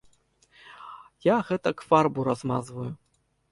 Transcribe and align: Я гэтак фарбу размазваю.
Я 1.27 1.37
гэтак 1.51 1.85
фарбу 1.91 2.19
размазваю. 2.31 2.91